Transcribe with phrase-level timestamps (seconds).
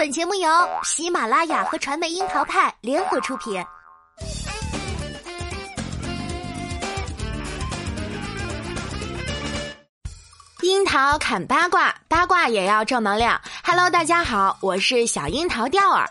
[0.00, 0.48] 本节目由
[0.82, 3.62] 喜马拉雅和传媒樱桃派联合出品。
[10.62, 13.38] 樱桃砍八卦，八卦也要正能量。
[13.62, 16.08] Hello，大家好，我是小樱桃钓儿。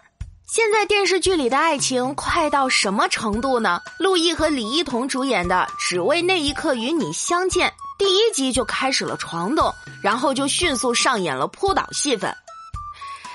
[0.48, 3.82] 现在电视剧里的爱情快到什么程度呢？
[3.98, 7.68] 陆毅和李一桐主演的《只为那一刻与你相见》
[7.98, 12.32] 第一集就开始了床动，然后就迅速上演了扑倒戏份。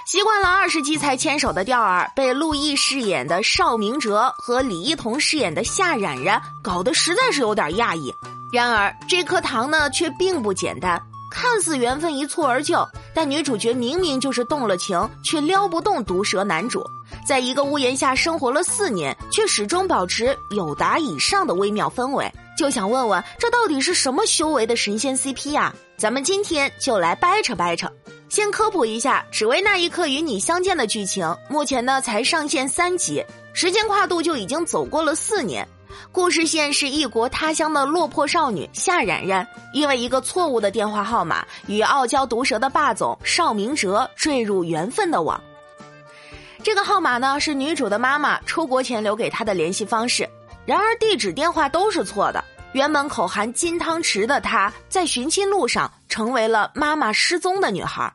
[0.07, 8.14] 习惯了二十集才牵手的钓儿，被陆毅饰演的邵明哲和李一桐饰演的夏冉冉搞得实在是有点讶异。
[8.53, 11.00] 然而这颗糖呢，却并不简单。
[11.31, 16.84] 看似缘分一蹴而就，但女主角明明就是动了情，却撩不动毒舌男主。
[17.26, 22.31] 在一个屋檐下生活了四年，却始终保持有达以上的微妙氛围。
[22.57, 25.75] 就想问问，这到底是什么修为的神仙 CP 啊？
[25.96, 27.90] 咱们今天就来掰扯掰扯。
[28.29, 35.67] 先科普一下，只为那一刻与你相见的剧情，目前呢才上线三集，时间跨度就已经走过了四年。
[36.11, 45.41] 故事线是异国他乡的落魄少女夏冉冉，因为一个错误的电话号码，与傲娇毒舌的霸总邵明哲坠入缘分的网。
[46.65, 50.29] 这个号码呢是女主的妈妈出国前留给她的联系方式，
[50.67, 52.43] 然而地址电话都是错的。
[52.73, 58.13] 原本口含金汤匙的她，在寻亲路上成为了妈妈失踪的女孩。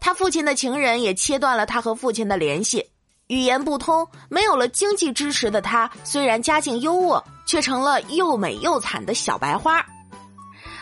[0.00, 2.84] 他父亲的情人也切断了他和父亲的联系。
[3.28, 9.84] 语言不通，没有了经济支持的他，虽然家境优渥，却成了又美又惨的小白花。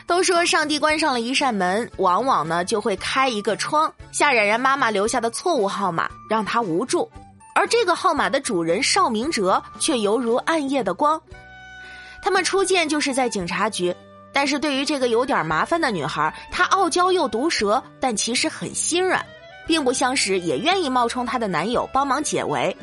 [0.07, 3.93] 都说上帝关上了一扇门，往往呢就会开一个窗。
[4.13, 7.11] 夏冉冉妈妈留下的错误号码让她无助，
[7.55, 11.21] 而这个号码的主人邵明哲却犹如暗夜的光。
[12.23, 13.95] 他们初见就是在警察局，
[14.39, 19.21] 但是对于这个有点麻烦的女孩，她傲娇又毒舌，但其实很心软。
[19.67, 22.75] 并不相识，也愿意冒充她的男友帮忙解围。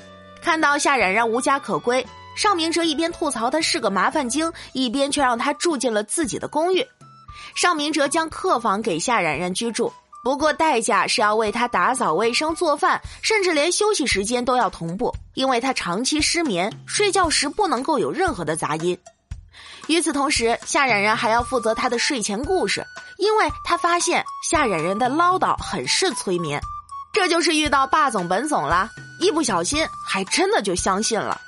[0.41, 6.85] 看到夏冉冉无家可归，尚明哲一边吐槽她是个麻烦精，一边却让她住进了自己的公寓。
[7.55, 9.89] 尚明哲将客房给夏冉冉居住，
[10.25, 18.97] 不过代价是要为她打扫卫生、做饭，甚至连休息时间都要同步，因为她长期失眠，睡觉时不能够有任何的杂音。
[19.87, 22.85] 与此同时，夏冉冉还要负责她的睡前故事，
[23.17, 26.61] 因为她发现夏冉冉的唠叨很是催眠。
[27.13, 31.39] 这就是遇到霸总本总了，一不小心还真的就相信了。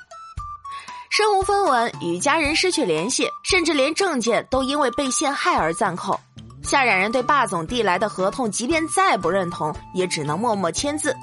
[1.10, 6.18] 身无分文，与家人失去联系，甚至连证件都因为被陷害而暂扣。
[6.62, 11.14] 夏冉冉对霸总递来的合同，即便再不认同，也只能默默签字。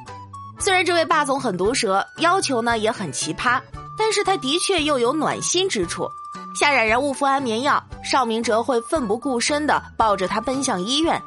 [0.59, 3.62] 虽然这位霸总很毒舌，要求呢也很奇葩，
[3.97, 6.09] 但是他的确又有暖心之处。
[6.56, 11.22] 夏冉冉误服安眠药，邵明哲会奋不顾身的抱着她奔向医院。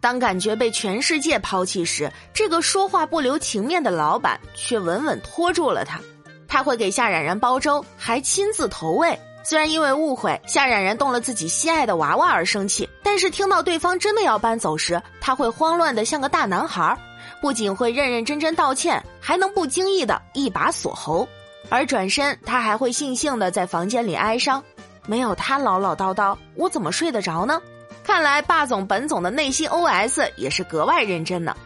[0.00, 6.00] 当感觉被全世界抛弃时，这个说话不留情面的老板却稳稳拖住了他。
[6.48, 9.16] 他会给夏冉冉煲粥，还亲自投喂。
[9.44, 16.96] 虽然因为误会夏冉冉动了自己心爱的娃娃而生气，但是听到对方真的要搬走时，他会慌乱的像个大男孩。
[17.40, 21.28] 不仅会认认真真道歉，还能不经意的一把锁喉。
[21.68, 24.62] 而转身，他还会悻悻的在房间里哀伤：
[25.06, 27.60] 没有他唠唠叨叨，我怎么睡得着呢？
[28.04, 31.56] 看来霸总本总的内心 OS 也是格外认真呢。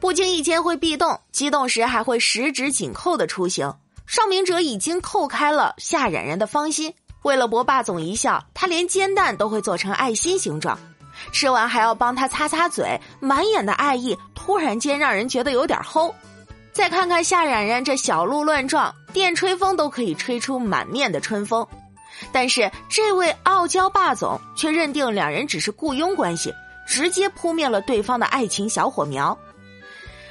[0.00, 3.72] 不经意间会壁咚，激动时还会十指紧扣的出行。
[4.06, 6.92] 邵明哲已经扣开了夏冉冉的芳心，
[7.22, 10.76] 为了博霸总一笑，他连煎蛋都会做成爱心形状，
[11.32, 16.12] 吃完还要帮他擦擦嘴，满眼的爱意，突然间让人觉得有点齁。
[16.72, 21.66] 再看看夏冉冉这小鹿乱撞，电吹风都可以吹出满面的春风。
[22.32, 26.54] 但是这位傲娇霸总却认定两人只是雇佣关系，
[26.86, 29.36] 直接扑灭了对方的爱情小火苗。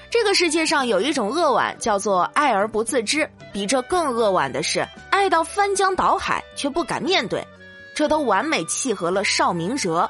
[0.10, 7.46] 这个世界上有一种扼腕叫做爱而不自知，比这更扼腕的是爱到翻江倒海却不敢面对。
[7.94, 10.10] 这都完美契合了邵明哲，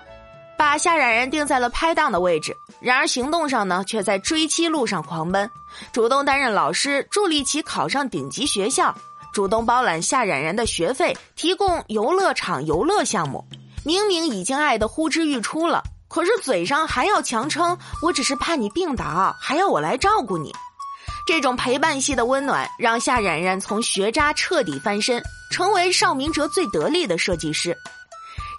[0.60, 5.50] 把夏冉冉定在了拍档的位置，然而行动上呢却在追妻路上狂奔，
[5.94, 8.94] 主动担任老师，助力其考上顶级学校。
[9.32, 13.42] 主动包揽夏冉冉的学费，提供游乐场游乐项目，
[13.86, 20.54] 明明已经爱得呼之欲出了，可是嘴上还要强撑，我只是怕你病倒，还要我来照顾你。
[21.26, 27.74] 这种陪伴系的温暖，让夏冉冉从学渣彻底翻身，成为邵明哲最得力的设计师。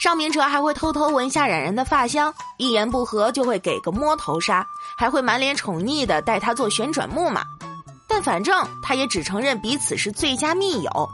[0.00, 4.66] 尚明哲还会偷偷闻夏冉冉的发香，一言不合就会给个摸头杀，
[4.96, 7.42] 还会满脸宠溺的带她做旋转木马。
[8.08, 11.08] 但反正他也只承认彼此是最佳密友，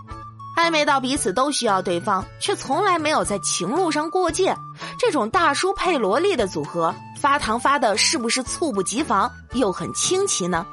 [0.57, 4.57] 暧昧到彼此都需要对方，却从来没有在情路上过界。
[4.97, 10.65] 这种大叔配萝莉的组合，发糖发的是不是猝不及防，又很清奇呢？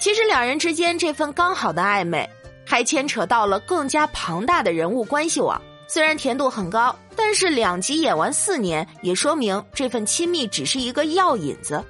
[0.00, 2.26] 其实两人之间这份刚好的暧昧，
[2.66, 5.60] 还牵扯到了更加庞大的人物关系网。
[5.88, 11.82] 虽然甜度很高，但是两集演完四年，也说明这份亲密只是一个药引子。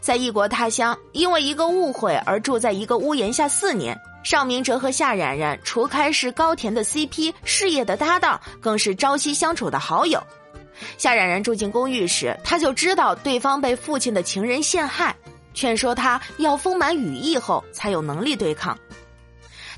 [0.00, 10.20] 在异国他乡，因为一个误会而住在一个屋檐下四年，邵明哲和夏冉冉除开是高甜的 CP，事业的搭档，更是朝夕相处的好友。
[10.98, 15.14] 夏冉冉住进公寓时，他就知道对方被父亲的情人陷害。
[15.54, 18.76] 劝说他要丰满羽翼后才有能力对抗。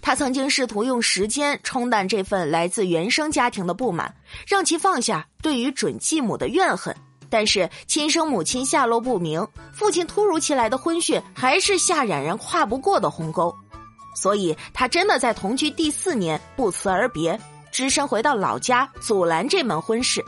[0.04, 4.14] 他曾经试图用时间冲淡这份来自原生家庭的不满，
[4.46, 6.94] 让其放下对于准继母的怨恨。
[7.30, 13.56] 但是亲生母亲下落不明，父亲突如其来的婚讯还是夏冉冉跨不过的鸿沟。
[14.14, 17.40] 所以他真的在同居第四年不辞而别，
[17.72, 20.22] 只身回到老家阻拦这门婚事。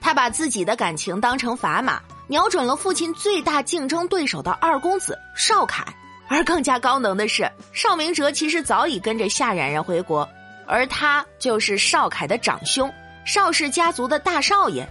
[0.00, 2.00] 他把自己的感情当成砝码。
[2.28, 5.82] 瞄准了父亲最大竞争对手的二公子邵凯，
[6.28, 10.28] 而更加高能的是，邵明哲其实早已跟着夏冉冉回国，
[10.66, 12.92] 而他就是邵凯的长兄，
[13.24, 14.88] 邵氏家族的大少爷。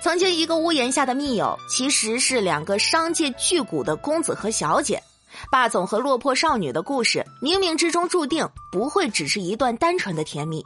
[0.00, 5.02] 曾经一个屋檐下的密友，其实是两个商界巨贾的公子和小姐。
[5.50, 10.64] 霸总和落魄少女的故事，冥冥之中注定不会只是一段单纯的甜蜜。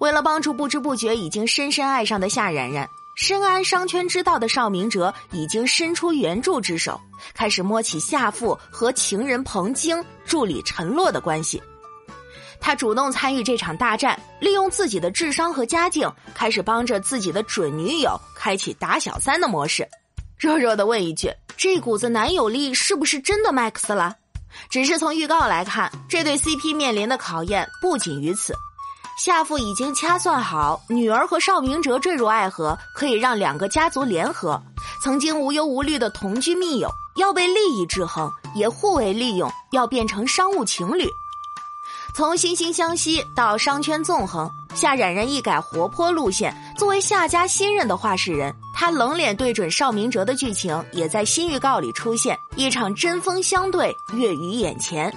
[0.00, 2.88] 为了帮助不知不觉已经深深爱上的夏冉冉。
[3.16, 7.00] 深谙商圈之道的邵明哲已经伸出援助之手，
[7.32, 11.60] 开始摸起夏父和情人彭京、助理陈洛的关系。
[12.60, 19.88] 他主动参与这场大战，利用自己的智商和家境，开始帮着自己的准女友开启打小三的模式。
[20.38, 24.14] 弱弱的问一句：这股子男友力是不是真的 max 了？
[24.68, 28.54] 只是从预告来看，这对 CP 面临的考验不仅于此。
[29.16, 34.62] 夏父已经掐算好，女儿和邵明哲坠入爱河，可以让两个家族联合。
[35.02, 41.08] 曾经无忧无虑的同居密友，要被利益制衡，也互为利用，要变成商务情侣。
[42.14, 55.10] 从惺惺相惜到商圈纵横，夏冉冉一改活泼路线，作为夏家新任的话事人，她冷脸对准邵明哲的剧情，也在新预告里出现，一场针锋相对跃于眼前。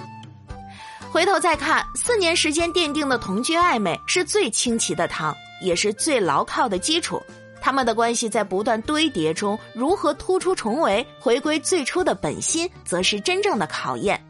[1.12, 7.20] 回头再看，四年时间奠定的同居暧昧是最清奇的汤，也是最牢靠的基础。
[7.60, 14.24] 他们的关系在不断堆叠中，如何突出重围，回归最初的本心，则是真正的考验。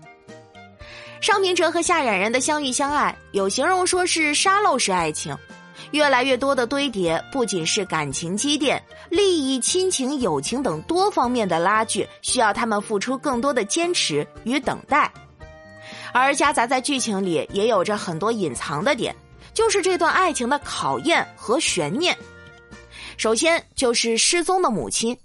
[1.20, 5.36] 商明哲和夏冉冉的相遇相爱，有形容说是沙漏式爱情，
[5.90, 15.12] 越来越多的堆叠，不仅是感情积淀、利益、亲情、友情等多方面的拉锯，需要他们付出更多的坚持与等待。
[16.12, 19.14] 而夹杂在剧情里也有着很多隐藏的点，
[19.54, 22.16] 就是这段爱情的考验和悬念。
[23.16, 25.16] 首先就是失踪的母亲，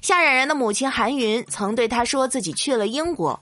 [0.00, 3.38] 夏冉冉的母亲韩云曾对他说自己去了英国，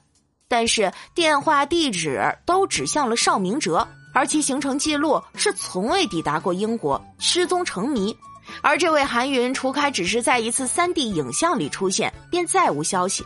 [0.49, 8.17] 但是电话地址都指向了邵明哲，而其行程记录是从未抵达过英国，失踪成谜。
[8.63, 13.25] 而这位韩云除开只是在一次三 D 影像里出现，便再无消息。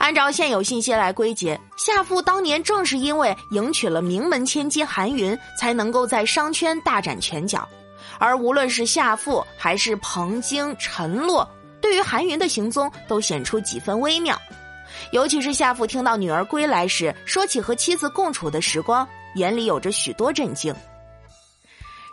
[0.00, 7.68] 按照现有信息来归结，夏父当年正是因为迎娶了名门千金韩云，才能够在商圈大展拳脚。
[8.18, 11.46] 而无论是夏父还是彭京、陈洛，
[11.82, 14.40] 对于韩云的行踪都显出几分微妙。
[15.12, 20.74] 尤其是夏父听到女儿归来时，说起和妻子共处的时光，眼里有着许多震惊。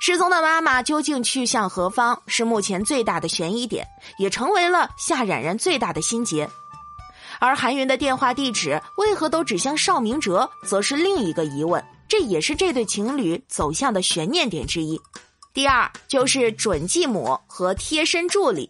[0.01, 3.88] 失踪的妈妈究竟去向何方，是目前最大的悬疑点，
[4.19, 6.47] 也成为了夏冉冉最大的心结。
[7.39, 15.00] 而韩云的电话地址为何都指向邵明哲，则是另一个疑问，这也是这对情侣走向的悬念点之一。
[15.53, 18.70] 第二就是准继母和贴身助理，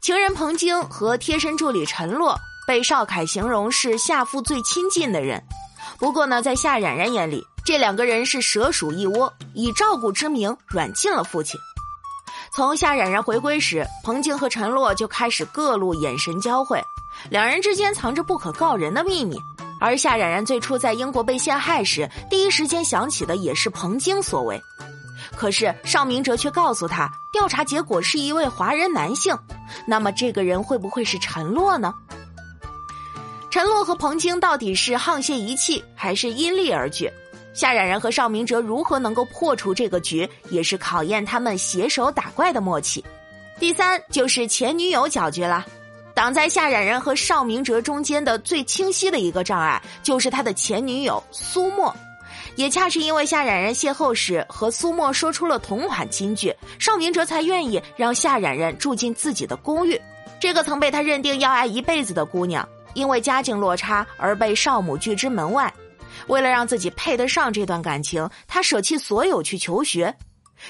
[0.00, 2.34] 情人彭晶和贴身助理陈洛
[2.66, 5.42] 被邵凯形容是夏父最亲近的人。
[5.98, 11.60] 不过呢，在夏冉冉眼里，这两个人是蛇鼠一窝，以照顾之名软禁了父亲。
[12.52, 16.82] 从夏冉冉回归时，彭京和陈洛就开始各路眼神交汇。
[17.28, 19.36] 两人之间藏着不可告人的秘密，
[19.80, 24.60] 而夏冉冉最初在英国被陷害时，第一时间想起的也是彭京所为。
[25.36, 29.36] 可是邵明哲却告诉他，调查结果是一位华人男性。
[29.86, 31.94] 那么这个人会不会是陈洛呢？
[33.50, 37.10] 陈洛和彭京到底是沆瀣一气，还是因利而聚？
[37.52, 43.04] 夏冉冉和邵明哲如何能够破除这个局，也是考验他们携手打怪的默契。
[43.58, 45.66] 第三就是前女友搅局了。
[46.20, 51.96] 挡在夏冉冉和邵明哲中间的最清晰的一个障碍，就是他的前女友苏沫。
[52.56, 59.98] 也恰是因为夏冉冉邂逅时和苏沫说出了同款金句，邵明哲才愿意让夏冉冉住进自己的公寓。
[60.38, 65.72] 这个曾被他认定要爱一辈子的姑娘，因为家境落差而被少母拒之门外。
[66.26, 70.14] 为了让自己配得上这段感情，他舍弃所有去求学，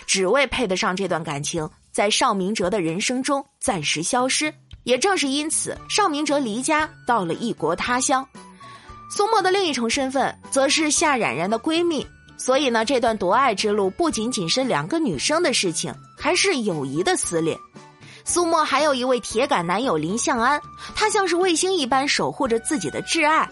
[0.06, 4.54] 只为配得上这段感情，在邵明哲的人生中暂时消失。
[4.84, 8.26] 也正是因此，邵明哲离家到了异国他乡。
[9.10, 12.06] 苏沫的另一重身份则是夏冉冉的闺蜜，
[12.36, 17.58] 所以呢，这段夺爱之路不仅仅是两个女生的事情，还是友谊的撕裂。
[18.24, 20.60] 苏沫还有一位铁杆男友林向安，
[20.94, 23.48] 他像是卫星一般守护着自己的挚爱，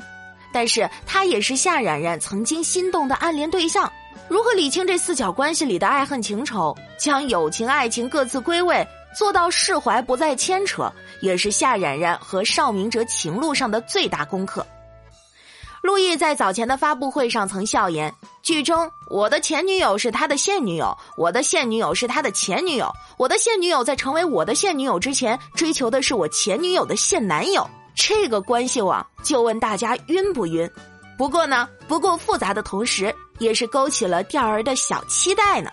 [0.52, 3.90] 但是他也是夏冉冉曾经心动的暗恋对象。
[4.28, 8.86] 如何理清这四角关系里的爱恨情仇，将友情爱情各自归位？
[9.16, 14.66] 做到释怀不再牵扯，也是夏冉冉和邵明哲情路上的最大功课。
[15.80, 18.12] 陆毅在早前的发布会上曾笑言
[18.42, 27.68] ：“剧中我的前女友是他的现女友，我的现女友是他的前女友，我的现女友在成为我的现女友之前，追求的是我前女友的现男友。
[27.94, 30.68] 这个关系网，就问大家晕不晕？
[31.16, 35.70] 不过呢，不够复杂的同时，也是勾起了钓儿的小期待呢。”